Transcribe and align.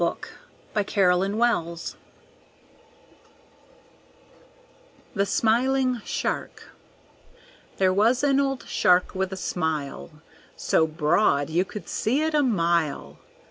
The 5.13 5.25
Smiling 5.27 6.01
Shark 6.03 6.69
There 7.77 7.93
was 7.93 8.23
an 8.23 8.39
old 8.39 8.67
Shark 8.67 9.13
with 9.13 9.31
a 9.31 9.37
smile 9.37 10.09
So 10.55 10.87
broad 10.87 11.51
you 11.51 11.63
could 11.65 11.87
see 11.87 12.21
it 12.23 12.33
a 12.33 12.41
mile. 12.41 13.19